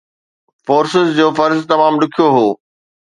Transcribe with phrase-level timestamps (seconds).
[0.65, 2.47] forces جو فرض تمام ڏکيو هو